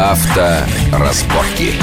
Авторазборки. 0.00 1.74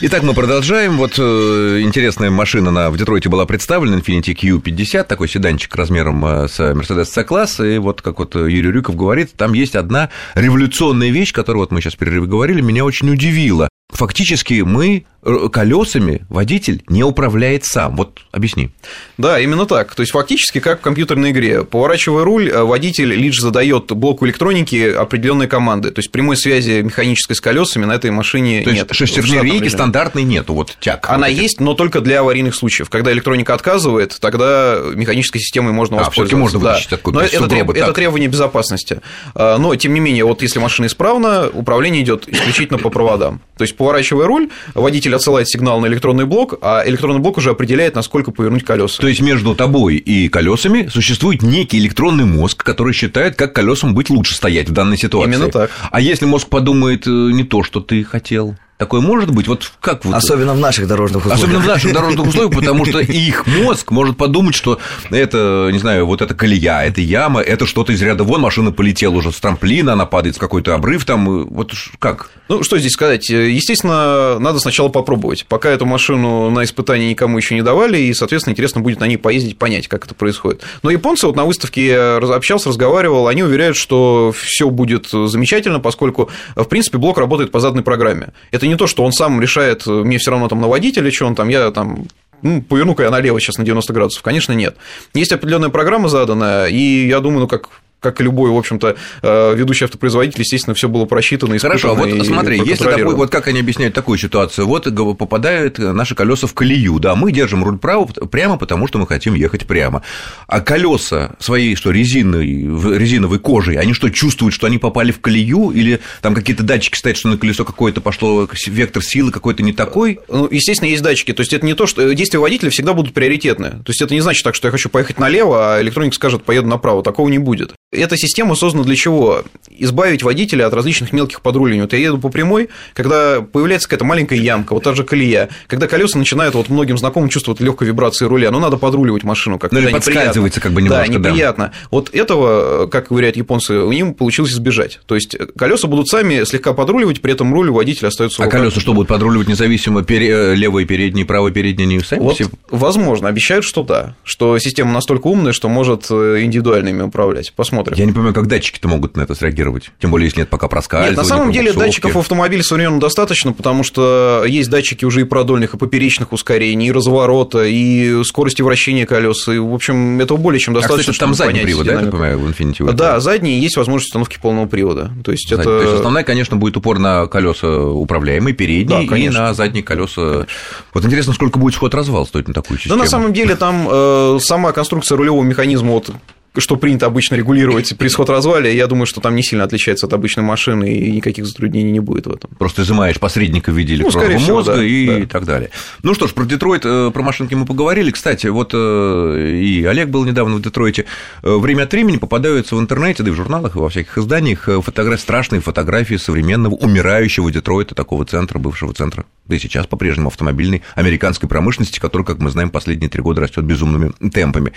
Итак, 0.00 0.22
мы 0.22 0.32
продолжаем. 0.32 0.96
Вот 0.96 1.18
э, 1.18 1.80
интересная 1.82 2.30
машина 2.30 2.70
на, 2.70 2.88
в 2.88 2.96
Детройте 2.96 3.28
была 3.28 3.44
представлена, 3.44 3.98
Infiniti 3.98 4.34
Q50, 4.34 5.04
такой 5.04 5.28
седанчик 5.28 5.76
размером 5.76 6.24
э, 6.24 6.48
с 6.48 6.58
Mercedes 6.58 7.04
C-класс, 7.04 7.60
и 7.60 7.76
вот, 7.76 8.00
как 8.00 8.20
вот 8.20 8.34
Юрий 8.36 8.72
Рюков 8.72 8.96
говорит, 8.96 9.32
там 9.36 9.52
есть 9.52 9.76
одна 9.76 10.08
революционная 10.34 11.10
вещь, 11.10 11.34
которую 11.34 11.60
вот 11.60 11.72
мы 11.72 11.82
сейчас 11.82 11.92
в 11.92 11.98
перерыве 11.98 12.26
говорили, 12.26 12.62
меня 12.62 12.86
очень 12.86 13.10
удивила. 13.10 13.68
Фактически 13.92 14.62
мы 14.62 15.06
э, 15.22 15.48
колесами 15.50 16.26
водитель 16.28 16.82
не 16.88 17.04
управляет 17.04 17.64
сам. 17.64 17.96
Вот 17.96 18.20
объясни. 18.32 18.70
Да, 19.16 19.38
именно 19.40 19.64
так. 19.64 19.94
То 19.94 20.00
есть 20.02 20.12
фактически 20.12 20.58
как 20.58 20.80
в 20.80 20.82
компьютерной 20.82 21.30
игре. 21.30 21.62
Поворачивая 21.64 22.24
руль, 22.24 22.48
э, 22.50 22.62
водитель 22.64 23.14
лишь 23.14 23.38
задает 23.40 23.86
блоку 23.92 24.26
электроники 24.26 24.92
определенные 24.92 25.48
команды. 25.48 25.92
То 25.92 26.00
есть 26.00 26.10
прямой 26.10 26.36
связи 26.36 26.82
механической 26.82 27.34
с 27.34 27.40
колесами 27.40 27.84
на 27.84 27.92
этой 27.92 28.10
машине 28.10 28.62
То 28.62 28.72
нет. 28.72 28.88
есть 28.90 28.94
шестерни 28.96 29.38
рейки 29.40 29.68
стандартной 29.68 30.24
нету, 30.24 30.52
вот 30.54 30.76
тяг. 30.80 31.08
Она 31.08 31.28
вот 31.28 31.36
есть, 31.36 31.60
но 31.60 31.74
только 31.74 32.00
для 32.00 32.20
аварийных 32.20 32.56
случаев. 32.56 32.90
Когда 32.90 33.12
электроника 33.12 33.54
отказывает, 33.54 34.18
тогда 34.20 34.78
механической 34.94 35.38
системой 35.38 35.72
можно 35.72 35.96
А, 35.96 35.98
воспользоваться. 36.00 36.36
можно 36.36 36.58
Да. 36.60 36.70
вытащить 36.72 36.92
откуда-то 36.92 37.22
Но 37.24 37.28
из 37.30 37.34
это, 37.34 37.48
треб- 37.48 37.70
это 37.70 37.92
требование 37.92 38.28
безопасности. 38.28 39.00
А, 39.34 39.56
Но, 39.58 39.74
тем 39.76 39.94
не 39.94 40.00
менее, 40.00 40.24
вот 40.24 40.42
если 40.42 40.58
машина 40.58 40.86
исправна, 40.86 41.48
управление 41.52 42.02
идет 42.02 42.28
исключительно 42.28 42.78
по 42.78 42.90
проводам. 42.90 43.40
То 43.56 43.62
есть, 43.62 43.75
поворачивая 43.76 44.26
руль, 44.26 44.50
водитель 44.74 45.14
отсылает 45.14 45.48
сигнал 45.48 45.80
на 45.80 45.86
электронный 45.86 46.24
блок, 46.24 46.58
а 46.60 46.82
электронный 46.86 47.20
блок 47.20 47.38
уже 47.38 47.50
определяет, 47.50 47.94
насколько 47.94 48.30
повернуть 48.30 48.64
колеса. 48.64 49.00
То 49.00 49.08
есть 49.08 49.20
между 49.20 49.54
тобой 49.54 49.96
и 49.96 50.28
колесами 50.28 50.88
существует 50.92 51.42
некий 51.42 51.78
электронный 51.78 52.24
мозг, 52.24 52.62
который 52.62 52.92
считает, 52.92 53.36
как 53.36 53.52
колесам 53.52 53.94
быть 53.94 54.10
лучше 54.10 54.34
стоять 54.34 54.68
в 54.68 54.72
данной 54.72 54.96
ситуации. 54.96 55.34
Именно 55.34 55.50
так. 55.50 55.70
А 55.90 56.00
если 56.00 56.26
мозг 56.26 56.48
подумает 56.48 57.06
э, 57.06 57.10
не 57.10 57.44
то, 57.44 57.62
что 57.62 57.80
ты 57.80 58.04
хотел? 58.04 58.56
Такое 58.78 59.00
может 59.00 59.30
быть? 59.30 59.48
Вот 59.48 59.72
как 59.80 60.04
вот... 60.04 60.14
Особенно 60.14 60.52
в 60.52 60.58
наших 60.58 60.86
дорожных 60.86 61.24
условиях. 61.24 61.38
Особенно 61.38 61.60
в 61.60 61.66
наших 61.66 61.92
дорожных 61.94 62.26
условиях, 62.26 62.54
потому 62.54 62.84
что 62.84 63.00
их 63.00 63.46
мозг 63.46 63.90
может 63.90 64.18
подумать, 64.18 64.54
что 64.54 64.78
это, 65.10 65.70
не 65.72 65.78
знаю, 65.78 66.04
вот 66.06 66.20
это 66.20 66.34
колея, 66.34 66.82
это 66.82 67.00
яма, 67.00 67.40
это 67.40 67.64
что-то 67.64 67.92
из 67.92 68.02
ряда 68.02 68.24
вон, 68.24 68.42
машина 68.42 68.72
полетела 68.72 69.14
уже 69.14 69.32
с 69.32 69.40
трамплина, 69.40 69.94
она 69.94 70.04
падает 70.04 70.36
с 70.36 70.38
какой-то 70.38 70.74
обрыв 70.74 71.06
там, 71.06 71.46
вот 71.46 71.72
как? 71.98 72.30
Ну, 72.48 72.62
что 72.62 72.78
здесь 72.78 72.92
сказать? 72.92 73.28
Естественно, 73.30 74.38
надо 74.38 74.58
сначала 74.60 74.88
попробовать. 74.88 75.46
Пока 75.46 75.70
эту 75.70 75.86
машину 75.86 76.50
на 76.50 76.62
испытании 76.64 77.08
никому 77.08 77.38
еще 77.38 77.54
не 77.54 77.62
давали, 77.62 77.98
и, 77.98 78.12
соответственно, 78.12 78.52
интересно 78.52 78.82
будет 78.82 79.00
на 79.00 79.06
ней 79.06 79.16
поездить, 79.16 79.58
понять, 79.58 79.88
как 79.88 80.04
это 80.04 80.14
происходит. 80.14 80.62
Но 80.82 80.90
японцы, 80.90 81.26
вот 81.26 81.34
на 81.34 81.44
выставке 81.44 81.86
я 81.86 82.16
общался, 82.18 82.68
разговаривал, 82.68 83.26
они 83.28 83.42
уверяют, 83.42 83.76
что 83.76 84.34
все 84.36 84.68
будет 84.68 85.08
замечательно, 85.10 85.80
поскольку, 85.80 86.30
в 86.54 86.64
принципе, 86.64 86.98
блок 86.98 87.16
работает 87.16 87.50
по 87.50 87.60
заданной 87.60 87.82
программе. 87.82 88.28
Это 88.50 88.65
не 88.68 88.76
то, 88.76 88.86
что 88.86 89.04
он 89.04 89.12
сам 89.12 89.40
решает, 89.40 89.86
мне 89.86 90.18
все 90.18 90.30
равно 90.30 90.48
там 90.48 90.60
на 90.60 90.68
водителя, 90.68 91.10
что 91.10 91.26
он 91.26 91.34
там, 91.34 91.48
я 91.48 91.70
там 91.70 92.06
ну, 92.42 92.62
поверну-ка 92.62 93.02
я 93.02 93.10
налево 93.10 93.40
сейчас 93.40 93.58
на 93.58 93.64
90 93.64 93.92
градусов. 93.92 94.22
Конечно, 94.22 94.52
нет. 94.52 94.76
Есть 95.14 95.32
определенная 95.32 95.70
программа 95.70 96.08
заданная, 96.08 96.66
и 96.66 97.06
я 97.06 97.20
думаю, 97.20 97.40
ну, 97.40 97.48
как 97.48 97.68
как 98.00 98.20
и 98.20 98.24
любой, 98.24 98.50
в 98.50 98.56
общем-то, 98.56 98.96
э, 99.22 99.54
ведущий 99.54 99.84
автопроизводитель, 99.84 100.40
естественно, 100.40 100.74
все 100.74 100.88
было 100.88 101.04
просчитано, 101.04 101.58
Хорошо, 101.58 101.90
а 101.90 101.94
вот 101.94 102.08
смотри, 102.26 102.58
если 102.64 102.84
такой, 102.84 103.14
вот 103.14 103.30
как 103.30 103.48
они 103.48 103.60
объясняют 103.60 103.94
такую 103.94 104.18
ситуацию, 104.18 104.66
вот 104.66 104.84
попадают 105.18 105.78
наши 105.78 106.14
колеса 106.14 106.46
в 106.46 106.54
колею, 106.54 106.98
да, 106.98 107.14
мы 107.14 107.32
держим 107.32 107.64
руль 107.64 107.78
право, 107.78 108.06
прямо, 108.06 108.56
потому 108.58 108.86
что 108.86 108.98
мы 108.98 109.06
хотим 109.06 109.34
ехать 109.34 109.66
прямо, 109.66 110.02
а 110.46 110.60
колеса 110.60 111.34
своей, 111.38 111.74
что 111.76 111.90
резиновой, 111.90 112.66
в- 112.68 112.96
резиновой 112.96 113.38
кожей, 113.38 113.76
они 113.76 113.92
что, 113.94 114.10
чувствуют, 114.10 114.54
что 114.54 114.66
они 114.66 114.78
попали 114.78 115.12
в 115.12 115.20
колею, 115.20 115.70
или 115.70 116.00
там 116.22 116.34
какие-то 116.34 116.62
датчики 116.62 116.96
стоят, 116.96 117.16
что 117.16 117.28
на 117.28 117.38
колесо 117.38 117.64
какое-то 117.64 118.00
пошло, 118.00 118.48
вектор 118.66 119.02
силы 119.02 119.30
какой-то 119.30 119.62
не 119.62 119.72
такой? 119.72 120.20
Ну, 120.28 120.48
естественно, 120.50 120.88
есть 120.88 121.02
датчики. 121.02 121.32
То 121.32 121.40
есть 121.40 121.52
это 121.52 121.64
не 121.64 121.74
то, 121.74 121.86
что 121.86 122.12
действия 122.14 122.38
водителя 122.40 122.70
всегда 122.70 122.92
будут 122.92 123.14
приоритетны. 123.14 123.70
То 123.70 123.88
есть 123.88 124.02
это 124.02 124.14
не 124.14 124.20
значит 124.20 124.44
так, 124.44 124.54
что 124.54 124.68
я 124.68 124.72
хочу 124.72 124.88
поехать 124.88 125.18
налево, 125.18 125.76
а 125.76 125.82
электроник 125.82 126.14
скажет, 126.14 126.44
поеду 126.44 126.68
направо. 126.68 127.02
Такого 127.02 127.28
не 127.28 127.38
будет. 127.38 127.74
Эта 127.92 128.16
система 128.16 128.54
создана 128.54 128.84
для 128.84 128.96
чего? 128.96 129.44
Избавить 129.78 130.22
водителя 130.22 130.66
от 130.66 130.74
различных 130.74 131.12
мелких 131.12 131.40
подруливаний. 131.40 131.82
Вот 131.82 131.92
я 131.92 131.98
еду 131.98 132.18
по 132.18 132.28
прямой, 132.28 132.68
когда 132.94 133.40
появляется 133.40 133.88
какая-то 133.88 134.04
маленькая 134.04 134.36
ямка, 134.38 134.74
вот 134.74 134.82
та 134.84 134.94
же 134.94 135.04
колея, 135.04 135.48
когда 135.66 135.86
колеса 135.86 136.18
начинают 136.18 136.54
вот 136.54 136.68
многим 136.68 136.96
знакомым 136.98 137.28
чувствовать 137.28 137.60
легкой 137.60 137.88
вибрации 137.88 138.24
руля, 138.26 138.50
ну 138.50 138.58
надо 138.60 138.76
подруливать 138.76 139.24
машину 139.24 139.58
как-то. 139.58 139.74
Ну, 139.76 139.80
или 139.82 139.88
да, 139.90 139.96
подскальзывается 139.96 140.60
как 140.60 140.72
бы 140.72 140.82
немножко, 140.82 141.12
Да, 141.12 141.18
да. 141.18 141.28
неприятно. 141.30 141.72
Вот 141.90 142.14
этого, 142.14 142.86
как 142.86 143.08
говорят 143.08 143.36
японцы, 143.36 143.74
у 143.78 143.92
них 143.92 144.16
получилось 144.16 144.52
избежать. 144.52 145.00
То 145.06 145.14
есть 145.14 145.36
колеса 145.58 145.88
будут 145.88 146.08
сами 146.08 146.44
слегка 146.44 146.72
подруливать, 146.72 147.20
при 147.20 147.32
этом 147.32 147.52
руль 147.52 147.68
у 147.68 147.74
водителя 147.74 148.08
остается 148.08 148.42
А 148.42 148.46
колеса 148.48 148.80
что 148.80 148.92
будут 148.94 149.08
подруливать 149.08 149.48
независимо 149.48 150.02
пере- 150.02 150.52
э, 150.52 150.54
левые 150.54 150.86
передние, 150.86 151.26
правые 151.26 151.52
передние, 151.52 151.86
не 151.86 152.00
сами 152.00 152.20
Вот, 152.20 152.34
все? 152.36 152.46
возможно, 152.70 153.28
обещают, 153.28 153.64
что 153.64 153.82
да, 153.82 154.14
что 154.24 154.58
система 154.58 154.92
настолько 154.92 155.26
умная, 155.26 155.52
что 155.52 155.68
может 155.68 156.06
э, 156.10 156.38
индивидуально 156.42 156.88
ими 156.90 157.02
управлять. 157.02 157.52
Посмотрим. 157.54 157.96
Я 157.96 158.04
не 158.06 158.12
понимаю, 158.12 158.34
как 158.34 158.46
датчики-то 158.46 158.88
могут 158.88 159.16
на 159.16 159.22
это 159.22 159.34
среагировать, 159.34 159.65
тем 160.00 160.10
более, 160.10 160.26
если 160.26 160.40
нет 160.40 160.48
пока 160.48 160.68
проскальзывания, 160.68 161.10
Нет, 161.10 161.18
на 161.18 161.24
самом 161.24 161.52
деле 161.52 161.72
датчиков 161.72 162.14
в 162.14 162.18
автомобиле 162.18 162.62
современном 162.62 163.00
достаточно, 163.00 163.52
потому 163.52 163.82
что 163.82 164.44
есть 164.46 164.70
датчики 164.70 165.04
уже 165.04 165.22
и 165.22 165.24
продольных, 165.24 165.74
и 165.74 165.76
поперечных 165.76 166.32
ускорений, 166.32 166.88
и 166.88 166.92
разворота, 166.92 167.64
и 167.64 168.22
скорости 168.24 168.62
вращения 168.62 169.06
колес. 169.06 169.48
И, 169.48 169.58
в 169.58 169.72
общем, 169.74 170.20
этого 170.20 170.38
более 170.38 170.60
чем 170.60 170.74
А, 170.76 170.80
достаточно. 170.80 171.12
кстати, 171.12 171.18
там 171.18 171.34
задний 171.34 171.60
привод, 171.60 171.86
да, 171.86 171.92
я 171.92 171.98
понимаю, 172.10 172.38
в 172.38 172.50
этого? 172.60 172.92
Да, 172.92 173.20
задний 173.20 173.58
есть 173.58 173.76
возможность 173.76 174.08
установки 174.08 174.38
полного 174.40 174.66
привода. 174.66 175.10
То 175.24 175.32
есть 175.32 175.48
Задний. 175.48 175.62
это... 175.62 175.78
То 175.78 175.82
есть 175.82 175.94
основная, 175.96 176.24
конечно, 176.24 176.56
будет 176.56 176.76
упор 176.76 176.98
на 176.98 177.26
колеса 177.26 177.68
управляемые, 177.68 178.54
передние, 178.54 178.98
Да, 178.98 179.04
и 179.04 179.06
конечно. 179.06 179.40
на 179.42 179.54
задние 179.54 179.82
колеса. 179.82 180.46
Вот 180.94 181.04
интересно, 181.04 181.32
сколько 181.32 181.58
будет 181.58 181.74
вход-развал 181.74 182.26
стоить 182.26 182.48
на 182.48 182.54
такую 182.54 182.76
Да, 182.78 182.82
систему? 182.82 183.02
на 183.02 183.08
самом 183.08 183.32
деле 183.32 183.56
там 183.56 183.88
э, 183.90 184.38
сама 184.40 184.72
конструкция 184.72 185.16
рулевого 185.16 185.42
механизма 185.42 185.92
вот 185.92 186.10
что 186.58 186.76
принято 186.76 187.06
обычно 187.06 187.34
регулировать 187.34 187.96
при 187.96 188.08
сход-развале, 188.08 188.74
я 188.74 188.86
думаю, 188.86 189.06
что 189.06 189.20
там 189.20 189.34
не 189.34 189.42
сильно 189.42 189.64
отличается 189.64 190.06
от 190.06 190.12
обычной 190.12 190.44
машины, 190.44 190.94
и 190.94 191.10
никаких 191.12 191.46
затруднений 191.46 191.90
не 191.92 192.00
будет 192.00 192.26
в 192.26 192.30
этом. 192.32 192.50
Просто 192.58 192.82
изымаешь 192.82 193.18
посредника 193.18 193.70
в 193.70 193.76
виде 193.76 193.94
Ну, 193.94 194.04
электронного 194.04 194.24
скорее 194.24 194.38
всего, 194.38 194.56
мозга 194.56 194.76
да, 194.76 194.84
и 194.84 195.20
да. 195.20 195.26
так 195.26 195.44
далее. 195.44 195.70
Ну 196.02 196.14
что 196.14 196.26
ж, 196.26 196.32
про 196.32 196.44
Детройт, 196.44 196.82
э, 196.84 197.10
про 197.12 197.22
машинки 197.22 197.54
мы 197.54 197.66
поговорили. 197.66 198.10
Кстати, 198.10 198.46
вот 198.48 198.70
э, 198.74 199.58
и 199.60 199.84
Олег 199.84 200.08
был 200.08 200.24
недавно 200.24 200.56
в 200.56 200.62
Детройте. 200.62 201.04
Э, 201.42 201.56
Время 201.56 201.84
от 201.84 201.92
времени 201.92 202.16
попадаются 202.16 202.76
в 202.76 202.80
интернете, 202.80 203.22
да 203.22 203.30
и 203.30 203.32
в 203.32 203.36
журналах, 203.36 203.76
и 203.76 203.78
во 203.78 203.88
всяких 203.88 204.16
изданиях 204.18 204.68
фотографии, 204.82 205.22
страшные 205.22 205.60
фотографии 205.60 206.16
современного 206.16 206.74
умирающего 206.74 207.50
Детройта, 207.50 207.94
такого 207.94 208.24
центра, 208.24 208.58
бывшего 208.58 208.92
центра, 208.94 209.24
да 209.46 209.56
и 209.56 209.58
сейчас 209.58 209.86
по-прежнему 209.86 210.28
автомобильной 210.28 210.82
американской 210.94 211.48
промышленности, 211.48 211.98
которая, 211.98 212.26
как 212.26 212.38
мы 212.38 212.50
знаем, 212.50 212.70
последние 212.70 213.10
три 213.10 213.22
года 213.22 213.40
растет 213.40 213.64
безумными 213.64 214.12
темпами. 214.30 214.72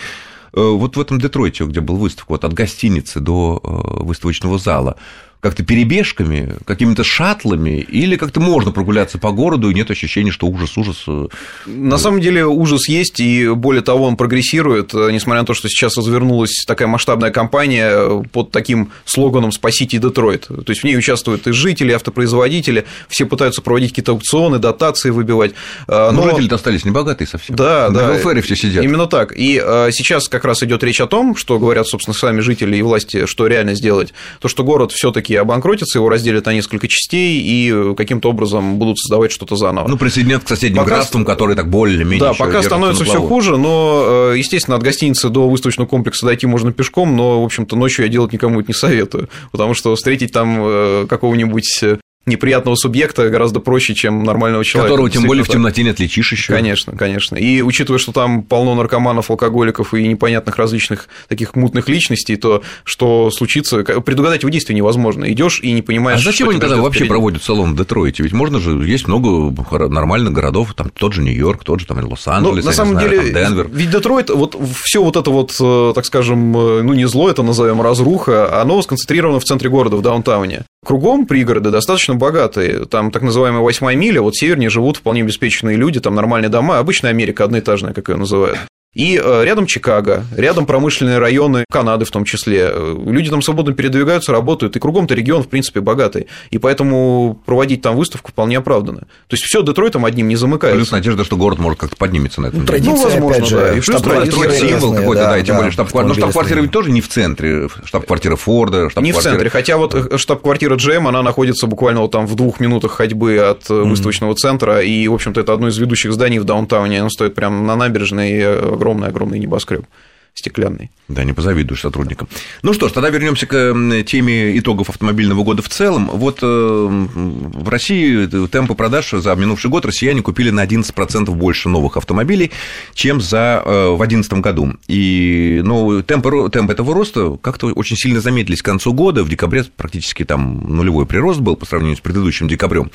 Э, 0.53 0.61
Вот 0.61 0.97
в 0.97 0.99
этом 0.99 1.19
Детройте, 1.19 1.65
где 1.65 1.81
был 1.81 1.97
выставка, 1.97 2.31
вот 2.31 2.45
от 2.45 2.53
гостиницы 2.53 3.19
до 3.19 3.59
э, 3.63 4.03
выставочного 4.03 4.57
зала, 4.57 4.95
как-то 5.41 5.63
перебежками, 5.63 6.55
какими-то 6.65 7.03
шаттлами, 7.05 7.79
или 7.79 8.17
как-то 8.17 8.41
можно 8.41 8.71
прогуляться 8.71 9.17
по 9.17 9.31
городу, 9.31 9.69
и 9.69 9.73
нет 9.73 9.89
ощущения, 9.89 10.31
что 10.31 10.47
ужас, 10.47 10.77
ужас. 10.77 11.03
э, 11.07 11.27
На 11.65 11.97
самом 11.97 12.19
деле 12.19 12.45
ужас 12.45 12.89
есть, 12.89 13.21
и 13.21 13.47
более 13.47 13.81
того, 13.81 14.05
он 14.05 14.17
прогрессирует, 14.17 14.93
э, 14.93 15.09
несмотря 15.11 15.41
на 15.41 15.45
то, 15.45 15.53
что 15.53 15.69
сейчас 15.69 15.95
развернулась 15.97 16.65
такая 16.67 16.89
масштабная 16.89 17.31
кампания 17.31 17.89
э, 17.89 18.21
под 18.33 18.51
таким 18.51 18.91
слоганом 19.05 19.53
«Спасите 19.53 19.97
Детройт». 19.97 20.47
То 20.47 20.63
есть 20.67 20.81
в 20.81 20.83
ней 20.83 20.97
участвуют 20.97 21.47
и 21.47 21.53
жители, 21.53 21.91
и 21.91 21.93
автопроизводители, 21.93 22.85
все 23.07 23.25
пытаются 23.25 23.61
проводить 23.61 23.91
какие-то 23.91 24.11
аукционы, 24.11 24.59
дотации 24.59 25.09
выбивать. 25.09 25.51
Э, 25.87 26.11
Но 26.11 26.25
но- 26.25 26.29
жители 26.31 26.47
достались 26.49 26.83
небогатые 26.83 27.27
совсем. 27.27 27.55
Да, 27.55 27.89
На 27.89 27.99
да. 27.99 28.13
велфере 28.13 28.41
все 28.41 28.57
сидят. 28.57 28.83
Именно 28.83 29.05
так. 29.07 29.31
И 29.37 29.53
сейчас 29.91 30.27
как 30.27 30.43
раз 30.43 30.63
идет 30.63 30.83
речь 30.83 30.99
о 30.99 31.07
том, 31.07 31.35
что 31.37 31.57
говорят, 31.59 31.87
собственно, 31.87 32.13
сами 32.13 32.41
жители 32.41 32.75
и 32.75 32.81
власти, 32.81 33.25
что 33.25 33.47
реально 33.47 33.73
сделать. 33.75 34.13
То, 34.41 34.49
что 34.49 34.63
город 34.65 34.91
все-таки 35.29 35.35
обанкротится, 35.35 35.99
его 35.99 36.09
разделят 36.09 36.45
на 36.45 36.53
несколько 36.53 36.87
частей 36.87 37.39
и 37.41 37.71
э, 37.71 37.93
каким-то 37.95 38.29
образом 38.29 38.77
будут 38.77 38.97
создавать 38.97 39.31
что-то 39.31 39.55
заново. 39.55 39.87
Ну, 39.87 39.97
присоединят 39.97 40.43
к 40.43 40.47
соседним 40.47 40.77
Пока- 40.77 40.95
графствам, 40.95 41.25
которые 41.25 41.55
так 41.55 41.69
более-менее 41.69 42.19
да, 42.19 42.33
пока 42.33 42.63
становится 42.63 43.03
все 43.03 43.21
хуже, 43.21 43.57
но, 43.57 44.31
э, 44.33 44.37
естественно, 44.37 44.77
от 44.77 44.83
гостиницы 44.83 45.29
до 45.29 45.47
выставочного 45.49 45.87
комплекса 45.87 46.25
дойти 46.25 46.47
можно 46.47 46.71
пешком, 46.71 47.15
но, 47.15 47.41
в 47.41 47.45
общем-то, 47.45 47.75
ночью 47.75 48.05
я 48.05 48.11
делать 48.11 48.33
никому 48.33 48.59
это 48.59 48.69
не 48.69 48.73
советую, 48.73 49.29
потому 49.51 49.73
что 49.73 49.95
встретить 49.95 50.31
там 50.31 50.57
э, 50.59 51.05
какого-нибудь 51.07 51.83
неприятного 52.29 52.75
субъекта 52.75 53.29
гораздо 53.29 53.59
проще, 53.59 53.93
чем 53.93 54.23
нормального 54.23 54.63
человека. 54.63 54.89
Которого, 54.91 55.09
тем 55.09 55.23
более, 55.23 55.43
в 55.43 55.49
темноте 55.49 55.83
не 55.83 55.89
отличишь 55.89 56.31
еще. 56.31 56.53
Конечно, 56.53 56.95
конечно. 56.95 57.35
И 57.35 57.61
учитывая, 57.61 57.99
что 57.99 58.11
там 58.11 58.43
полно 58.43 58.75
наркоманов, 58.75 59.29
алкоголиков 59.29 59.93
и 59.93 60.07
непонятных 60.07 60.57
различных 60.57 61.09
таких 61.27 61.55
мутных 61.55 61.89
личностей, 61.89 62.35
то 62.35 62.63
что 62.83 63.29
случится, 63.31 63.83
предугадать 63.83 64.41
его 64.43 64.49
действия 64.49 64.75
невозможно. 64.75 65.31
Идешь 65.31 65.59
и 65.61 65.71
не 65.71 65.81
А 65.81 65.83
понимаешь, 65.83 66.23
зачем 66.23 66.45
что 66.47 66.51
они 66.51 66.59
тогда 66.59 66.77
вообще 66.77 66.99
впереди. 66.99 67.09
проводят 67.09 67.43
салон 67.43 67.73
в 67.73 67.77
Детройте? 67.77 68.23
Ведь 68.23 68.33
можно 68.33 68.59
же, 68.59 68.71
есть 68.87 69.07
много 69.07 69.51
нормальных 69.89 70.33
городов, 70.33 70.73
там 70.75 70.89
тот 70.89 71.13
же 71.13 71.21
Нью-Йорк, 71.21 71.63
тот 71.63 71.79
же 71.79 71.85
там 71.85 71.99
Ну, 71.99 72.09
Лос-Анджелес, 72.09 72.65
на 72.65 72.71
самом 72.71 72.93
знаю, 72.93 73.09
деле, 73.09 73.33
там 73.33 73.43
Денвер. 73.45 73.67
ведь 73.71 73.89
Детройт, 73.91 74.29
вот 74.29 74.55
все 74.83 75.03
вот 75.03 75.15
это 75.15 75.29
вот, 75.31 75.55
э, 75.59 75.91
так 75.95 76.05
скажем, 76.05 76.55
э, 76.57 76.81
ну 76.83 76.93
не 76.93 77.07
зло, 77.07 77.29
это 77.29 77.43
назовем 77.43 77.81
разруха, 77.81 78.61
оно 78.61 78.81
сконцентрировано 78.81 79.39
в 79.39 79.43
центре 79.43 79.69
города, 79.69 79.97
в 79.97 80.01
даунтауне. 80.01 80.65
Кругом 80.85 81.25
пригороды 81.25 81.71
достаточно 81.71 82.15
богатые. 82.15 82.85
Там 82.85 83.11
так 83.11 83.21
называемая 83.21 83.61
восьмая 83.61 83.95
миля, 83.95 84.21
вот 84.21 84.35
севернее 84.35 84.69
живут 84.69 84.97
вполне 84.97 85.21
обеспеченные 85.21 85.75
люди, 85.75 85.99
там 85.99 86.15
нормальные 86.15 86.49
дома. 86.49 86.79
Обычная 86.79 87.11
Америка 87.11 87.43
одноэтажная, 87.43 87.93
как 87.93 88.09
ее 88.09 88.15
называют. 88.15 88.59
И 88.95 89.21
э, 89.23 89.43
рядом 89.45 89.67
Чикаго, 89.67 90.23
рядом 90.35 90.65
промышленные 90.65 91.19
районы 91.19 91.63
Канады 91.69 92.05
в 92.05 92.11
том 92.11 92.25
числе. 92.25 92.71
Э, 92.73 92.95
люди 93.05 93.29
там 93.29 93.43
свободно 93.43 93.73
передвигаются, 93.73 94.31
работают, 94.31 94.75
и 94.75 94.79
кругом-то 94.79 95.13
регион, 95.13 95.43
в 95.43 95.47
принципе, 95.47 95.79
богатый. 95.79 96.25
И 96.49 96.57
поэтому 96.57 97.39
проводить 97.45 97.83
там 97.83 97.95
выставку 97.95 98.31
вполне 98.31 98.57
оправданно. 98.57 99.01
То 99.01 99.35
есть 99.35 99.43
все 99.43 99.61
Детройтом 99.61 100.05
одним 100.05 100.27
не 100.27 100.35
замыкается. 100.35 100.75
Плюс 100.75 100.91
надежда, 100.91 101.23
что 101.23 101.37
город 101.37 101.59
может 101.59 101.79
как-то 101.79 101.97
поднимется 101.97 102.41
на 102.41 102.47
этом. 102.47 102.61
Ну, 102.61 102.65
традиция, 102.65 102.95
ну, 102.95 103.03
возможно, 103.03 103.37
опять 103.37 103.47
же, 103.47 103.57
да. 103.57 103.69
И 103.73 103.79
плюс 103.79 104.01
Троить 104.01 104.53
символ 104.53 104.93
какой-то, 104.95 105.21
да, 105.21 105.29
да, 105.29 105.37
и 105.37 105.43
тем 105.43 105.53
да, 105.53 105.57
более 105.59 105.71
штаб-квартира. 105.71 106.15
Но 106.15 106.19
штаб-квартира 106.19 106.61
ведь 106.61 106.71
тоже 106.71 106.89
не 106.89 107.01
в 107.01 107.09
центре. 107.09 107.69
Штаб-квартира 107.83 108.35
Форда, 108.37 108.89
штаб-квартира... 108.89 109.03
Не 109.03 109.11
в 109.11 109.21
центре, 109.21 109.49
хотя 109.51 109.77
вот 109.77 109.93
э, 109.93 110.17
штаб-квартира 110.17 110.75
GM, 110.77 111.07
она 111.07 111.21
находится 111.21 111.67
буквально 111.67 112.01
вот 112.01 112.11
там 112.11 112.25
в 112.25 112.33
двух 112.33 112.59
минутах 112.59 112.93
ходьбы 112.93 113.37
от 113.37 113.69
mm-hmm. 113.69 113.89
выставочного 113.89 114.33
центра, 114.33 114.81
и, 114.81 115.07
в 115.07 115.13
общем-то, 115.13 115.41
это 115.41 115.53
одно 115.53 115.67
из 115.67 115.77
ведущих 115.77 116.11
зданий 116.11 116.39
в 116.39 116.43
даунтауне, 116.43 117.01
оно 117.01 117.09
стоит 117.11 117.35
прямо 117.35 117.61
на 117.61 117.75
набережной, 117.75 118.78
огромный-огромный 118.79 119.39
небоскреб 119.39 119.85
стеклянный. 120.33 120.89
Да, 121.07 121.23
не 121.23 121.33
позавидуешь 121.33 121.81
сотрудникам. 121.81 122.29
Ну 122.61 122.73
что 122.73 122.87
ж, 122.87 122.91
тогда 122.91 123.09
вернемся 123.09 123.45
к 123.45 123.73
теме 124.05 124.57
итогов 124.57 124.89
автомобильного 124.89 125.43
года 125.43 125.61
в 125.61 125.69
целом. 125.69 126.09
Вот 126.13 126.39
э, 126.41 126.45
в 126.45 127.67
России 127.67 128.47
темпы 128.47 128.73
продаж 128.75 129.11
за 129.11 129.35
минувший 129.35 129.69
год 129.69 129.85
россияне 129.85 130.21
купили 130.21 130.49
на 130.49 130.65
11% 130.65 131.29
больше 131.31 131.67
новых 131.67 131.97
автомобилей, 131.97 132.51
чем 132.93 133.21
за, 133.21 133.61
э, 133.65 133.89
в 133.89 133.97
2011 133.97 134.33
году. 134.33 134.73
И 134.87 135.61
ну, 135.63 136.01
темпы, 136.03 136.49
темпы 136.51 136.73
этого 136.73 136.93
роста 136.93 137.37
как-то 137.41 137.67
очень 137.67 137.97
сильно 137.97 138.21
заметились 138.21 138.61
к 138.61 138.65
концу 138.65 138.93
года. 138.93 139.23
В 139.23 139.29
декабре 139.29 139.65
практически 139.75 140.23
там 140.23 140.61
нулевой 140.69 141.05
прирост 141.05 141.41
был 141.41 141.57
по 141.57 141.65
сравнению 141.65 141.97
с 141.97 142.01
предыдущим 142.01 142.47
декабрем. 142.47 142.91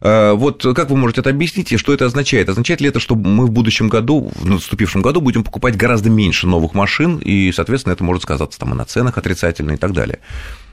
Э, 0.00 0.32
вот 0.32 0.62
как 0.74 0.90
вы 0.90 0.96
можете 0.96 1.20
это 1.20 1.30
объяснить, 1.30 1.72
и 1.72 1.76
что 1.76 1.92
это 1.92 2.06
означает? 2.06 2.48
Означает 2.48 2.80
ли 2.80 2.88
это, 2.88 3.00
что 3.00 3.14
мы 3.14 3.46
в 3.46 3.50
будущем 3.50 3.88
году, 3.88 4.30
в 4.34 4.46
наступившем 4.46 5.02
году, 5.02 5.20
будем 5.20 5.44
покупать 5.44 5.76
гораздо 5.76 6.10
меньше 6.10 6.46
новых 6.46 6.74
машин, 6.74 7.18
и, 7.18 7.52
соответственно, 7.52 7.92
это 7.92 8.04
может 8.04 8.22
сказаться 8.22 8.58
там 8.58 8.72
и 8.72 8.76
на 8.76 8.84
ценах 8.84 9.18
отрицательно 9.18 9.72
и 9.72 9.76
так 9.76 9.92
далее? 9.92 10.20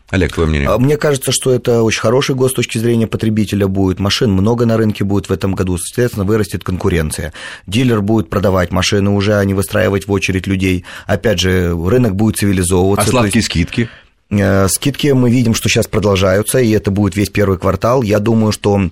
Олег, 0.09 0.33
твое 0.33 0.47
мнение? 0.47 0.69
А, 0.69 0.77
мне 0.77 0.95
кажется, 0.95 1.33
что 1.33 1.51
это 1.51 1.83
очень 1.83 1.99
хороший 1.99 2.33
год 2.33 2.51
с 2.51 2.53
точки 2.53 2.77
зрения 2.77 3.07
потребителя 3.07 3.67
будет. 3.67 3.99
Машин 3.99 4.31
много 4.31 4.65
на 4.65 4.77
рынке 4.77 5.03
будет 5.03 5.27
в 5.27 5.33
этом 5.33 5.53
году, 5.53 5.77
соответственно, 5.77 6.23
вырастет 6.23 6.63
конкуренция. 6.63 7.33
Дилер 7.65 8.01
будет 8.01 8.29
продавать 8.29 8.71
машины 8.71 9.09
уже, 9.09 9.35
а 9.35 9.43
не 9.43 9.53
выстраивать 9.53 10.07
в 10.07 10.11
очередь 10.13 10.47
людей. 10.47 10.85
Опять 11.07 11.41
же, 11.41 11.75
рынок 11.75 12.15
будет 12.15 12.37
цивилизовываться. 12.37 13.05
А 13.05 13.09
сладкие 13.09 13.39
есть... 13.39 13.47
скидки? 13.47 13.89
Э, 14.29 14.67
скидки 14.69 15.07
мы 15.07 15.29
видим, 15.29 15.53
что 15.53 15.67
сейчас 15.67 15.87
продолжаются, 15.87 16.59
и 16.59 16.71
это 16.71 16.89
будет 16.89 17.17
весь 17.17 17.29
первый 17.29 17.57
квартал. 17.57 18.01
Я 18.01 18.19
думаю, 18.19 18.53
что 18.53 18.89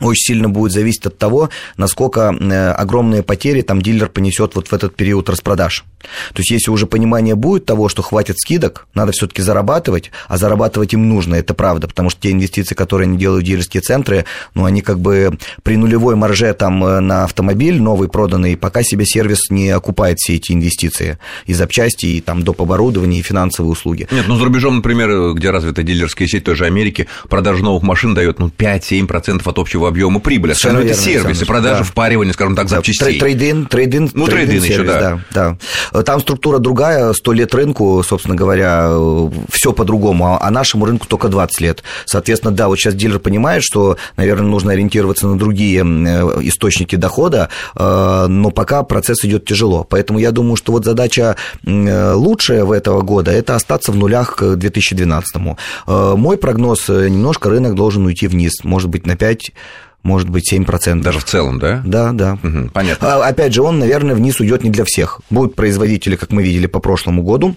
очень 0.00 0.34
сильно 0.34 0.48
будет 0.48 0.72
зависеть 0.72 1.06
от 1.06 1.18
того, 1.18 1.50
насколько 1.76 2.36
э, 2.38 2.70
огромные 2.72 3.22
потери 3.22 3.62
там 3.62 3.82
дилер 3.82 4.08
понесет 4.08 4.54
вот 4.54 4.68
в 4.68 4.72
этот 4.72 4.94
период 4.94 5.28
распродаж. 5.28 5.84
То 6.32 6.38
есть, 6.40 6.50
если 6.50 6.70
уже 6.70 6.86
понимание 6.86 7.34
будет 7.34 7.64
того, 7.64 7.88
что 7.88 8.02
хватит 8.02 8.38
скидок, 8.38 8.86
надо 8.94 9.12
все-таки 9.12 9.42
зарабатывать, 9.42 10.10
а 10.28 10.36
зарабатывать 10.36 10.92
им 10.94 11.08
нужно, 11.08 11.34
это 11.34 11.54
правда, 11.54 11.88
потому 11.88 12.10
что 12.10 12.20
те 12.20 12.32
инвестиции, 12.32 12.74
которые 12.74 13.06
они 13.06 13.18
делают 13.18 13.44
в 13.44 13.46
дилерские 13.46 13.80
центры, 13.80 14.24
ну, 14.54 14.64
они 14.64 14.82
как 14.82 15.00
бы 15.00 15.38
при 15.62 15.76
нулевой 15.76 16.14
марже 16.14 16.52
там 16.54 16.84
э, 16.84 17.00
на 17.00 17.24
автомобиль 17.24 17.80
новый 17.80 18.08
проданный, 18.08 18.56
пока 18.56 18.82
себе 18.82 19.04
сервис 19.04 19.50
не 19.50 19.70
окупает 19.70 20.18
все 20.18 20.36
эти 20.36 20.52
инвестиции 20.52 21.18
и 21.46 21.54
запчасти, 21.54 22.06
и 22.06 22.20
там 22.20 22.42
доп. 22.42 22.62
оборудования, 22.62 23.20
и 23.20 23.22
финансовые 23.22 23.72
услуги. 23.72 24.08
Нет, 24.10 24.26
ну, 24.28 24.36
за 24.36 24.44
рубежом, 24.44 24.76
например, 24.76 25.32
где 25.34 25.50
развита 25.50 25.82
дилерская 25.82 26.28
сеть 26.28 26.44
той 26.44 26.54
же 26.54 26.66
Америки, 26.66 27.08
продажа 27.28 27.62
новых 27.62 27.82
машин 27.82 28.14
дает, 28.14 28.38
ну, 28.38 28.48
5-7% 28.48 29.42
от 29.44 29.58
общего 29.58 29.87
объема 29.88 30.20
прибыли. 30.20 30.52
Остальное 30.52 30.84
это 30.84 30.94
сервис, 30.94 31.38
продажа, 31.38 31.78
да. 31.78 31.84
впаривание, 31.84 32.34
скажем 32.34 32.56
так, 32.56 32.68
запчастей. 32.68 33.18
Трейдин, 33.18 33.66
трейдин, 33.66 34.10
ну, 34.14 34.26
трейдин 34.26 34.62
еще, 34.62 34.84
да. 34.84 35.20
да. 35.30 35.56
да. 35.92 36.02
Там 36.02 36.20
структура 36.20 36.58
другая, 36.58 37.12
100 37.12 37.32
лет 37.32 37.54
рынку, 37.54 38.02
собственно 38.02 38.34
говоря, 38.34 38.90
все 39.50 39.72
по-другому, 39.72 40.38
а 40.40 40.50
нашему 40.50 40.84
рынку 40.86 41.06
только 41.06 41.28
20 41.28 41.60
лет. 41.60 41.82
Соответственно, 42.04 42.54
да, 42.54 42.68
вот 42.68 42.78
сейчас 42.78 42.94
дилер 42.94 43.18
понимает, 43.18 43.62
что, 43.62 43.96
наверное, 44.16 44.48
нужно 44.48 44.72
ориентироваться 44.72 45.26
на 45.26 45.38
другие 45.38 45.80
э, 45.80 45.84
источники 46.42 46.96
дохода, 46.96 47.48
э, 47.74 48.26
но 48.28 48.50
пока 48.50 48.82
процесс 48.82 49.24
идет 49.24 49.44
тяжело. 49.44 49.84
Поэтому 49.84 50.18
я 50.18 50.30
думаю, 50.30 50.56
что 50.56 50.72
вот 50.72 50.84
задача 50.84 51.36
э, 51.64 52.12
лучшая 52.12 52.64
в 52.64 52.72
этого 52.72 53.02
года– 53.02 53.30
это 53.32 53.54
остаться 53.54 53.92
в 53.92 53.96
нулях 53.96 54.36
к 54.36 54.56
2012. 54.56 55.36
Мой 55.86 56.36
прогноз– 56.36 56.88
немножко 56.88 57.50
рынок 57.50 57.74
должен 57.74 58.06
уйти 58.06 58.26
вниз, 58.26 58.64
может 58.64 58.88
быть, 58.88 59.06
на 59.06 59.16
5 59.16 59.52
может 60.02 60.28
быть, 60.28 60.52
7%. 60.52 61.02
Даже 61.02 61.18
в 61.18 61.24
целом, 61.24 61.58
да? 61.58 61.82
Да, 61.84 62.12
да. 62.12 62.38
Угу, 62.42 62.70
понятно. 62.72 63.14
А, 63.14 63.28
опять 63.28 63.52
же, 63.52 63.62
он, 63.62 63.78
наверное, 63.78 64.14
вниз 64.14 64.40
уйдет 64.40 64.62
не 64.62 64.70
для 64.70 64.84
всех. 64.84 65.20
Будут 65.30 65.54
производители, 65.54 66.16
как 66.16 66.30
мы 66.30 66.42
видели 66.42 66.66
по 66.66 66.80
прошлому 66.80 67.22
году, 67.22 67.56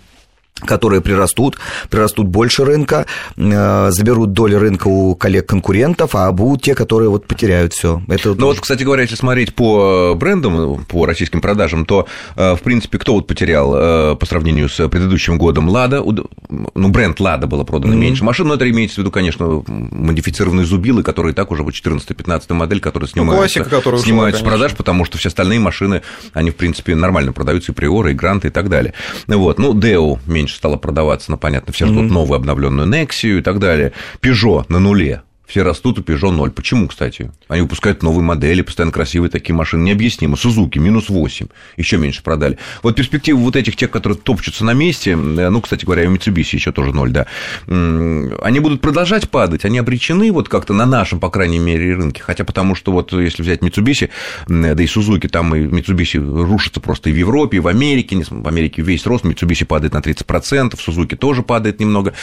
которые 0.65 1.01
прирастут, 1.01 1.57
прирастут 1.89 2.27
больше 2.27 2.65
рынка, 2.65 3.05
э, 3.37 3.91
заберут 3.91 4.33
доли 4.33 4.55
рынка 4.55 4.87
у 4.87 5.15
коллег-конкурентов, 5.15 6.15
а 6.15 6.31
будут 6.31 6.61
те, 6.63 6.75
которые 6.75 7.09
вот 7.09 7.27
потеряют 7.27 7.73
все. 7.73 8.01
Это 8.07 8.33
ну 8.35 8.47
вот, 8.47 8.59
кстати 8.59 8.83
говоря, 8.83 9.03
если 9.03 9.15
смотреть 9.15 9.53
по 9.55 10.13
брендам, 10.15 10.85
по 10.85 11.05
российским 11.05 11.41
продажам, 11.41 11.85
то, 11.85 12.07
э, 12.35 12.55
в 12.55 12.61
принципе, 12.61 12.97
кто 12.97 13.13
вот 13.13 13.27
потерял 13.27 13.73
э, 13.75 14.15
по 14.15 14.25
сравнению 14.25 14.69
с 14.69 14.87
предыдущим 14.87 15.37
годом? 15.37 15.69
Лада, 15.69 16.03
ну, 16.03 16.89
бренд 16.89 17.19
Лада 17.19 17.47
было 17.47 17.63
продано 17.63 17.93
mm-hmm. 17.93 17.97
меньше 17.97 18.23
машин, 18.23 18.47
но 18.47 18.55
это 18.55 18.69
имеется 18.69 18.95
в 18.95 18.97
виду, 18.99 19.11
конечно, 19.11 19.63
модифицированные 19.67 20.65
зубилы, 20.65 21.03
которые 21.03 21.33
так 21.33 21.51
уже 21.51 21.63
вот 21.63 21.73
14-15 21.73 22.53
модель, 22.53 22.79
которые 22.79 23.09
снимаются, 23.09 23.59
ну, 23.59 23.65
классика, 23.65 23.97
снимаются 23.97 24.41
ушла, 24.41 24.51
с 24.51 24.53
продаж, 24.53 24.75
потому 24.75 25.05
что 25.05 25.17
все 25.17 25.29
остальные 25.29 25.59
машины, 25.59 26.01
они, 26.33 26.51
в 26.51 26.55
принципе, 26.55 26.95
нормально 26.95 27.33
продаются, 27.33 27.71
и 27.71 27.75
Приоры, 27.75 28.11
и 28.11 28.13
Гранты 28.13 28.49
и 28.49 28.51
так 28.51 28.69
далее. 28.69 28.93
Вот, 29.27 29.59
ну, 29.59 29.73
Део 29.73 30.19
меньше 30.25 30.50
стало 30.55 30.77
продаваться, 30.77 31.31
ну, 31.31 31.37
понятно, 31.37 31.73
все 31.73 31.85
ждут 31.85 32.05
mm-hmm. 32.05 32.13
новую 32.13 32.37
обновленную 32.37 32.87
Nexia 32.87 33.39
и 33.39 33.41
так 33.41 33.59
далее. 33.59 33.93
Peugeot 34.21 34.65
на 34.69 34.79
нуле 34.79 35.21
все 35.51 35.63
растут, 35.63 35.99
у 35.99 36.01
Peugeot 36.01 36.31
0. 36.31 36.51
Почему, 36.51 36.87
кстати? 36.87 37.29
Они 37.49 37.61
выпускают 37.61 38.03
новые 38.03 38.23
модели, 38.23 38.61
постоянно 38.61 38.93
красивые 38.93 39.29
такие 39.29 39.53
машины. 39.53 39.83
Необъяснимо. 39.83 40.37
Сузуки 40.37 40.79
минус 40.79 41.09
8, 41.09 41.47
еще 41.75 41.97
меньше 41.97 42.23
продали. 42.23 42.57
Вот 42.83 42.95
перспективы 42.95 43.41
вот 43.41 43.57
этих 43.57 43.75
тех, 43.75 43.91
которые 43.91 44.17
топчутся 44.17 44.63
на 44.63 44.73
месте, 44.73 45.11
э, 45.11 45.15
ну, 45.15 45.59
кстати 45.59 45.83
говоря, 45.83 46.03
и 46.03 46.07
Mitsubishi 46.07 46.55
еще 46.55 46.71
тоже 46.71 46.93
0, 46.93 47.11
да, 47.11 47.27
они 47.67 48.59
будут 48.59 48.79
продолжать 48.79 49.29
падать, 49.29 49.65
они 49.65 49.77
обречены 49.77 50.31
вот 50.31 50.47
как-то 50.47 50.73
на 50.73 50.85
нашем, 50.85 51.19
по 51.19 51.29
крайней 51.29 51.59
мере, 51.59 51.95
рынке. 51.95 52.23
Хотя 52.23 52.45
потому 52.45 52.73
что 52.73 52.93
вот 52.93 53.11
если 53.11 53.43
взять 53.43 53.59
Mitsubishi, 53.59 54.09
да 54.47 54.71
и 54.71 54.85
Suzuki, 54.85 55.27
там 55.27 55.53
и 55.53 55.65
Mitsubishi 55.65 56.17
рушится 56.17 56.79
просто 56.79 57.09
и 57.09 57.13
в 57.13 57.17
Европе, 57.17 57.57
и 57.57 57.59
в 57.59 57.67
Америке. 57.67 58.23
В 58.29 58.47
Америке 58.47 58.81
весь 58.81 59.05
рост, 59.05 59.25
Mitsubishi 59.25 59.65
падает 59.65 59.93
на 59.93 59.97
30%, 59.97 60.79
Suzuki 60.79 61.17
тоже 61.17 61.43
падает 61.43 61.81
немного. 61.81 62.13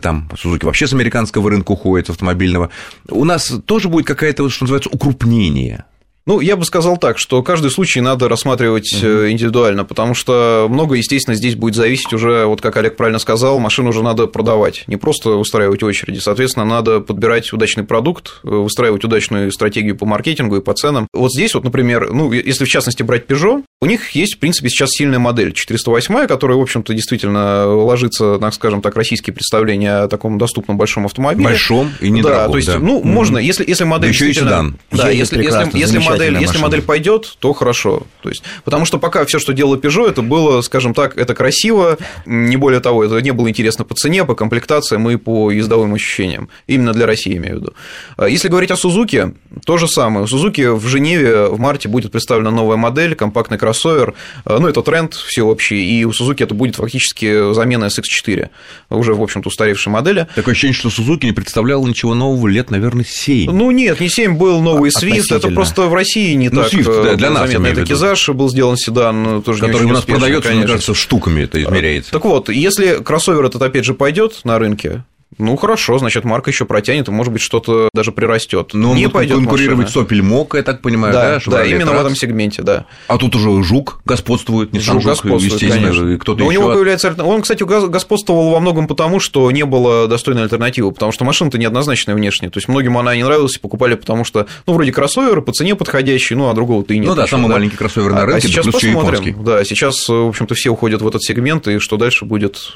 Там 0.00 0.30
Suzuki 0.32 0.64
вообще 0.64 0.86
с 0.86 0.94
американского 0.94 1.50
рынка 1.50 1.72
уходит, 1.72 2.06
с 2.06 2.10
автомобильного 2.10 2.70
у 3.08 3.24
нас 3.24 3.52
тоже 3.64 3.88
будет 3.88 4.06
какая-то, 4.06 4.48
что 4.48 4.64
называется, 4.64 4.90
укрупнение 4.90 5.84
ну, 6.28 6.40
я 6.40 6.56
бы 6.56 6.66
сказал 6.66 6.98
так, 6.98 7.16
что 7.16 7.42
каждый 7.42 7.70
случай 7.70 8.02
надо 8.02 8.28
рассматривать 8.28 8.92
угу. 8.92 9.30
индивидуально, 9.30 9.86
потому 9.86 10.12
что 10.12 10.66
много, 10.68 10.94
естественно, 10.94 11.34
здесь 11.34 11.54
будет 11.54 11.74
зависеть 11.74 12.12
уже, 12.12 12.44
вот 12.44 12.60
как 12.60 12.76
Олег 12.76 12.98
правильно 12.98 13.18
сказал, 13.18 13.58
машину 13.58 13.88
уже 13.88 14.02
надо 14.02 14.26
продавать, 14.26 14.84
не 14.88 14.98
просто 14.98 15.30
устраивать 15.30 15.82
очереди. 15.82 16.18
Соответственно, 16.18 16.66
надо 16.66 17.00
подбирать 17.00 17.50
удачный 17.54 17.84
продукт, 17.84 18.40
э, 18.44 18.48
выстраивать 18.48 19.04
удачную 19.04 19.50
стратегию 19.50 19.96
по 19.96 20.04
маркетингу 20.04 20.56
и 20.56 20.60
по 20.60 20.74
ценам. 20.74 21.08
Вот 21.14 21.32
здесь 21.32 21.54
вот, 21.54 21.64
например, 21.64 22.12
ну, 22.12 22.30
если 22.30 22.66
в 22.66 22.68
частности 22.68 23.02
брать 23.02 23.24
Peugeot, 23.24 23.64
у 23.80 23.86
них 23.86 24.10
есть, 24.10 24.34
в 24.34 24.38
принципе, 24.38 24.68
сейчас 24.68 24.90
сильная 24.90 25.18
модель 25.18 25.54
408, 25.54 26.26
которая, 26.26 26.58
в 26.58 26.60
общем-то, 26.60 26.92
действительно 26.92 27.66
ложится, 27.68 28.38
так 28.38 28.52
скажем 28.52 28.82
так, 28.82 28.94
российские 28.96 29.32
представления 29.32 30.02
о 30.02 30.08
таком 30.08 30.36
доступном 30.36 30.76
большом 30.76 31.06
автомобиле. 31.06 31.48
Большом 31.48 31.90
и 32.02 32.10
недорогом, 32.10 32.46
Да, 32.46 32.50
то 32.50 32.56
есть, 32.58 32.68
да. 32.68 32.78
ну, 32.78 33.02
можно, 33.02 33.38
если, 33.38 33.64
если 33.66 33.84
модель... 33.84 34.10
Да 34.10 34.14
еще 34.14 34.28
и 34.28 34.34
седан. 34.34 34.78
Да, 34.90 35.08
если, 35.08 35.42
если, 35.42 35.78
если 35.78 35.98
модель, 35.98 36.17
если 36.24 36.58
модель 36.58 36.82
пойдет, 36.82 37.36
то 37.38 37.52
хорошо. 37.52 38.02
То 38.22 38.28
есть, 38.28 38.42
потому 38.64 38.84
что 38.84 38.98
пока 38.98 39.24
все, 39.24 39.38
что 39.38 39.52
делала 39.52 39.76
Peugeot, 39.76 40.10
это 40.10 40.22
было, 40.22 40.60
скажем 40.62 40.94
так, 40.94 41.16
это 41.16 41.34
красиво, 41.34 41.98
не 42.26 42.56
более 42.56 42.80
того, 42.80 43.04
это 43.04 43.20
не 43.20 43.32
было 43.32 43.48
интересно 43.48 43.84
по 43.84 43.94
цене, 43.94 44.24
по 44.24 44.34
комплектациям 44.34 45.08
и 45.10 45.16
по 45.16 45.50
ездовым 45.50 45.94
ощущениям. 45.94 46.48
Именно 46.66 46.92
для 46.92 47.06
России, 47.06 47.36
имею 47.36 47.58
в 47.58 47.60
виду. 47.60 47.72
А 48.16 48.28
если 48.28 48.48
говорить 48.48 48.70
о 48.70 48.74
Suzuki, 48.74 49.34
то 49.64 49.76
же 49.76 49.88
самое. 49.88 50.24
У 50.24 50.28
Suzuki 50.28 50.72
в 50.72 50.86
Женеве 50.86 51.46
в 51.46 51.58
марте 51.58 51.88
будет 51.88 52.12
представлена 52.12 52.50
новая 52.50 52.76
модель, 52.76 53.14
компактный 53.14 53.58
кроссовер. 53.58 54.14
А, 54.44 54.58
ну, 54.58 54.68
это 54.68 54.82
тренд 54.82 55.14
всеобщий, 55.14 55.82
и 55.82 56.04
у 56.04 56.10
Suzuki 56.10 56.42
это 56.42 56.54
будет 56.54 56.76
фактически 56.76 57.52
замена 57.52 57.86
SX4, 57.86 58.48
уже, 58.90 59.14
в 59.14 59.22
общем-то, 59.22 59.48
устаревшей 59.48 59.92
модели. 59.92 60.26
Такое 60.34 60.52
ощущение, 60.52 60.74
что 60.74 60.88
Suzuki 60.88 61.26
не 61.26 61.32
представлял 61.32 61.86
ничего 61.86 62.14
нового 62.14 62.48
лет, 62.48 62.70
наверное, 62.70 63.04
7. 63.04 63.50
Ну, 63.50 63.70
нет, 63.70 64.00
не 64.00 64.08
7, 64.08 64.36
был 64.36 64.60
новый 64.60 64.90
Swift, 64.90 65.34
это 65.34 65.48
просто 65.48 65.82
в 65.82 65.94
России 65.94 66.07
не 66.16 66.48
ну, 66.48 66.62
так 66.62 66.72
Swift, 66.72 67.04
да, 67.04 67.14
для 67.14 67.30
нас, 67.30 67.50
заметно. 67.50 67.80
Это 67.80 67.88
Кизаж 67.88 68.28
был 68.30 68.48
сделан 68.48 68.76
седан, 68.76 69.22
ну, 69.22 69.42
тоже 69.42 69.60
Который 69.60 69.84
у 69.86 69.92
нас 69.92 70.04
продается, 70.04 70.52
мне 70.52 70.66
кажется, 70.66 70.94
штуками 70.94 71.42
это 71.42 71.62
измеряется. 71.62 72.12
Так 72.12 72.24
вот, 72.24 72.48
если 72.48 73.02
кроссовер 73.02 73.44
этот 73.44 73.62
опять 73.62 73.84
же 73.84 73.94
пойдет 73.94 74.40
на 74.44 74.58
рынке, 74.58 75.04
Ну 75.38 75.56
хорошо, 75.56 75.98
значит, 75.98 76.24
марка 76.24 76.50
еще 76.50 76.64
протянет, 76.64 77.08
и, 77.08 77.10
может 77.12 77.32
быть, 77.32 77.42
что-то 77.42 77.88
даже 77.94 78.10
прирастет. 78.10 78.70
Но 78.74 78.94
не 78.94 79.08
пойдет 79.08 79.36
конкурировать 79.36 79.88
с 79.88 79.96
Opel 79.96 80.20
Mok, 80.20 80.56
я 80.56 80.62
так 80.62 80.82
понимаю, 80.82 81.12
да? 81.12 81.38
Да, 81.46 81.58
да, 81.58 81.64
именно 81.64 81.92
в 81.92 82.00
этом 82.00 82.16
сегменте, 82.16 82.62
да. 82.62 82.86
А 83.06 83.18
тут 83.18 83.36
уже 83.36 83.62
Жук 83.62 84.00
господствует, 84.04 84.72
не 84.72 84.80
сам 84.80 85.00
Жук, 85.00 85.10
господствует, 85.10 85.52
естественно, 85.62 86.18
кто-то 86.18 86.40
Но 86.40 86.46
у 86.46 86.50
еще. 86.50 86.60
него 86.60 86.72
появляется... 86.72 87.14
Он, 87.22 87.42
кстати, 87.42 87.62
господствовал 87.62 88.50
во 88.50 88.60
многом 88.60 88.88
потому, 88.88 89.20
что 89.20 89.50
не 89.50 89.64
было 89.64 90.08
достойной 90.08 90.42
альтернативы, 90.42 90.90
потому 90.92 91.12
что 91.12 91.24
машина-то 91.24 91.56
неоднозначная 91.58 92.14
внешне. 92.14 92.50
То 92.50 92.58
есть 92.58 92.68
многим 92.68 92.98
она 92.98 93.14
не 93.14 93.22
нравилась 93.22 93.56
и 93.56 93.60
покупали, 93.60 93.94
потому 93.94 94.24
что, 94.24 94.46
ну, 94.66 94.74
вроде 94.74 94.90
кроссоверы, 94.92 95.40
по 95.42 95.52
цене 95.52 95.76
подходящий, 95.76 96.34
ну, 96.34 96.48
а 96.50 96.54
другого-то 96.54 96.94
и 96.94 96.98
нет. 96.98 97.08
Ну 97.08 97.14
да, 97.14 97.22
еще, 97.22 97.30
самый 97.30 97.48
маленький 97.48 97.76
кроссовер 97.76 98.10
на 98.10 98.22
А- 98.22 98.26
рынке, 98.26 98.38
а 98.38 98.40
сейчас 98.40 98.64
да 98.64 98.72
плюс 98.72 98.82
еще 98.82 98.94
посмотрим. 98.94 99.22
японский. 99.24 99.44
Да, 99.44 99.64
сейчас, 99.64 100.08
в 100.08 100.28
общем-то, 100.28 100.54
все 100.54 100.70
уходят 100.70 101.00
в 101.00 101.06
этот 101.08 101.22
сегмент, 101.22 101.68
и 101.68 101.78
что 101.78 101.96
дальше 101.96 102.24
будет 102.24 102.74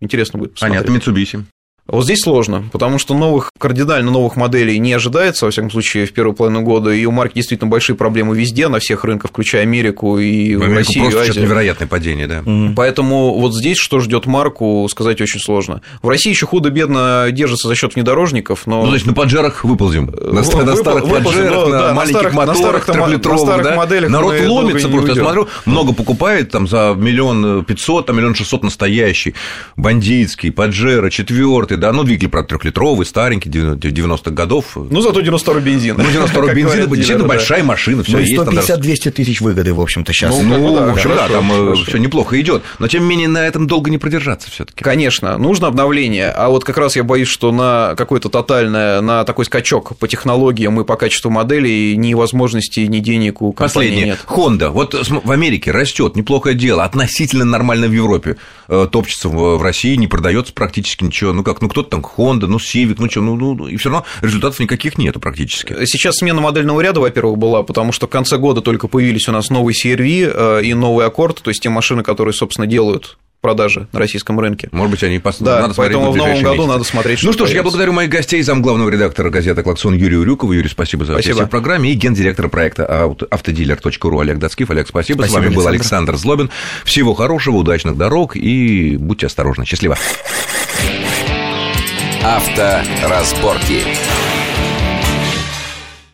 интересно 0.00 0.38
будет 0.38 0.54
посмотреть. 0.54 0.86
Понятно, 0.86 1.10
Mitsubishi. 1.10 1.44
Вот 1.90 2.04
здесь 2.04 2.20
сложно, 2.20 2.64
потому 2.72 2.98
что 2.98 3.14
новых, 3.14 3.50
кардинально 3.58 4.10
новых 4.10 4.36
моделей 4.36 4.78
не 4.78 4.92
ожидается, 4.92 5.44
во 5.46 5.50
всяком 5.50 5.70
случае, 5.70 6.06
в 6.06 6.12
первую 6.12 6.34
половину 6.34 6.62
года, 6.62 6.90
и 6.90 7.04
у 7.04 7.10
марки 7.10 7.34
действительно 7.34 7.68
большие 7.68 7.96
проблемы 7.96 8.36
везде, 8.36 8.68
на 8.68 8.78
всех 8.78 9.04
рынках, 9.04 9.30
включая 9.30 9.62
Америку 9.62 10.18
и 10.18 10.54
В 10.54 10.62
Америку 10.62 10.78
Россию, 10.78 11.04
просто 11.04 11.18
и 11.18 11.22
сейчас 11.24 11.30
Азию. 11.30 11.44
невероятное 11.46 11.88
падение, 11.88 12.26
да. 12.28 12.42
Поэтому 12.76 13.38
вот 13.40 13.54
здесь 13.54 13.76
что 13.78 13.98
ждет 14.00 14.26
марку, 14.26 14.86
сказать 14.90 15.20
очень 15.20 15.40
сложно. 15.40 15.80
В 16.02 16.08
России 16.08 16.30
еще 16.30 16.46
худо-бедно 16.46 17.26
держится 17.32 17.66
за 17.66 17.74
счет 17.74 17.94
внедорожников, 17.96 18.66
но... 18.66 18.82
Ну, 18.82 18.90
значит, 18.90 19.06
на 19.08 19.14
поджарах 19.14 19.64
выползем. 19.64 20.06
На, 20.06 20.44
ста- 20.44 20.62
на 20.62 20.76
старых 20.76 21.04
выползем, 21.04 21.24
поджарах, 21.44 21.68
на 21.68 21.78
да, 21.78 21.88
на 21.88 21.94
маленьких 21.94 22.16
старых- 22.20 22.32
на 22.32 22.36
моторах, 22.36 22.56
старых 22.56 22.84
там- 22.84 23.32
на 23.32 23.38
старых 23.38 23.64
да. 23.64 23.76
моделях 23.76 24.10
Народ 24.10 24.34
ломится 24.46 24.88
просто. 24.88 25.12
Я 25.12 25.22
смотрю, 25.22 25.48
много 25.66 25.92
покупает 25.92 26.50
там 26.50 26.68
за 26.68 26.94
миллион 26.96 27.64
пятьсот, 27.64 28.06
там 28.06 28.16
миллион 28.16 28.34
шестьсот 28.36 28.62
настоящий, 28.62 29.34
бандитский, 29.76 30.52
поджера, 30.52 31.10
четвертый, 31.10 31.79
да, 31.80 31.92
ну, 31.92 32.04
двигатель, 32.04 32.28
правда, 32.28 32.50
трехлитровый, 32.50 33.04
старенький, 33.06 33.48
90-х 33.48 34.30
годов. 34.30 34.76
Ну, 34.76 35.00
зато 35.00 35.20
92 35.20 35.60
бензин. 35.60 35.96
Ну, 35.98 36.04
92 36.04 36.46
Как 36.46 36.54
бензина, 36.56 36.70
говорят 36.70 36.90
действительно 36.94 37.28
большая 37.28 37.64
машина, 37.64 38.02
все 38.04 38.12
Ну, 38.12 38.18
и 38.18 38.22
есть. 38.22 38.36
там 38.36 38.54
даже 38.54 38.72
150-200 38.74 39.10
тысяч 39.10 39.40
выгоды, 39.40 39.74
в 39.74 39.80
общем-то, 39.80 40.12
сейчас. 40.12 40.30
Ну, 40.36 40.42
Ну, 40.42 40.86
в 40.86 40.92
общем, 40.92 41.10
да, 41.10 41.28
там 41.28 41.48
хорошо. 41.50 41.84
все 41.86 41.98
неплохо 41.98 42.40
идет. 42.40 42.62
Но 42.78 42.88
тем 42.88 43.02
не 43.04 43.08
менее 43.08 43.28
на 43.28 43.46
этом 43.46 43.66
долго 43.66 43.90
не 43.90 43.98
продержаться 43.98 44.50
все-таки. 44.50 44.84
Конечно, 44.84 45.36
нужно 45.38 45.66
обновление, 45.68 46.30
а 46.30 46.48
вот 46.48 46.64
как 46.64 46.76
раз 46.78 46.96
я 46.96 47.04
боюсь, 47.04 47.28
что 47.28 47.52
на 47.52 47.94
какое-то 47.96 48.28
тотальное, 48.28 49.00
на 49.00 49.24
такой 49.24 49.44
скачок 49.44 49.96
по 49.98 50.06
технологиям 50.08 50.80
и 50.80 50.84
по 50.84 50.96
качеству 50.96 51.30
моделей 51.30 51.96
ни 51.96 52.14
возможностей, 52.14 52.86
ни 52.88 52.98
денег 52.98 53.42
у 53.42 53.52
компании 53.52 53.88
Последнее. 53.90 54.06
нет. 54.06 54.18
Honda. 54.28 54.70
Вот 54.70 54.94
в 55.08 55.30
Америке 55.30 55.70
растет, 55.70 56.16
неплохое 56.16 56.54
дело, 56.54 56.84
относительно 56.84 57.44
нормально 57.44 57.86
в 57.86 57.92
Европе. 57.92 58.36
Э, 58.68 58.86
Топчется 58.90 59.28
в 59.28 59.62
России, 59.62 59.96
не 59.96 60.06
продается 60.06 60.52
практически 60.52 61.04
ничего. 61.04 61.32
Ну 61.32 61.42
как, 61.44 61.59
ну 61.60 61.68
кто-то 61.68 61.90
там 61.90 62.00
Honda, 62.16 62.46
ну 62.46 62.58
Civic, 62.58 62.96
ну 62.98 63.10
что, 63.10 63.20
ну, 63.20 63.36
ну, 63.36 63.54
ну, 63.54 63.66
и 63.66 63.76
все 63.76 63.90
равно 63.90 64.06
результатов 64.20 64.60
никаких 64.60 64.98
нету 64.98 65.20
практически. 65.20 65.84
Сейчас 65.86 66.16
смена 66.16 66.40
модельного 66.40 66.80
ряда, 66.80 67.00
во-первых, 67.00 67.38
была, 67.38 67.62
потому 67.62 67.92
что 67.92 68.06
в 68.06 68.10
конце 68.10 68.36
года 68.36 68.60
только 68.60 68.88
появились 68.88 69.28
у 69.28 69.32
нас 69.32 69.50
новый 69.50 69.74
CRV 69.74 70.32
э, 70.34 70.64
и 70.64 70.74
новый 70.74 71.06
Аккорд, 71.06 71.42
то 71.42 71.50
есть 71.50 71.62
те 71.62 71.68
машины, 71.68 72.02
которые, 72.02 72.34
собственно, 72.34 72.66
делают 72.66 73.16
продажи 73.40 73.88
на 73.92 73.98
российском 73.98 74.38
рынке. 74.38 74.68
Может 74.72 74.90
быть, 74.90 75.02
они 75.02 75.18
пос... 75.18 75.38
Да, 75.38 75.62
надо 75.62 75.74
поэтому 75.74 76.12
в 76.12 76.16
новом 76.16 76.42
году 76.42 76.56
месяцы. 76.56 76.68
надо 76.68 76.84
смотреть, 76.84 77.22
Ну 77.22 77.32
что 77.32 77.46
что 77.46 77.52
ж, 77.52 77.56
я 77.56 77.62
благодарю 77.62 77.92
моих 77.92 78.10
гостей, 78.10 78.42
замглавного 78.42 78.90
редактора 78.90 79.30
газеты 79.30 79.62
«Клаксон» 79.62 79.94
Юрию 79.94 80.24
Рюкову. 80.24 80.52
Юрий, 80.52 80.68
спасибо 80.68 81.04
за 81.04 81.14
участие 81.14 81.46
в 81.46 81.48
программе. 81.48 81.90
И 81.90 81.94
гендиректора 81.94 82.48
проекта 82.48 83.10
автодилер.ру 83.30 84.20
Олег 84.20 84.38
Дацкив. 84.38 84.70
Олег, 84.70 84.88
спасибо. 84.88 85.22
С 85.22 85.30
Спасибо, 85.30 85.40
вами 85.40 85.54
был 85.54 85.66
Александр. 85.66 86.10
Александр 86.10 86.16
Злобин. 86.16 86.50
Всего 86.84 87.14
хорошего, 87.14 87.56
удачных 87.56 87.96
дорог 87.96 88.36
и 88.36 88.96
будьте 88.98 89.26
осторожны. 89.26 89.64
Счастливо. 89.64 89.96
Авторазборки. 92.22 94.39